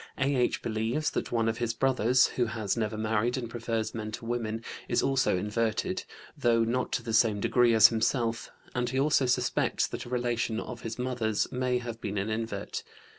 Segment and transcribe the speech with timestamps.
[0.17, 0.63] A.H.
[0.63, 4.63] believes that one of his brothers, who has never married and prefers men to women,
[4.89, 9.85] is also inverted, though not to the same degree as himself, and he also suspects
[9.85, 12.81] that a relation of his mother's may have been an invert.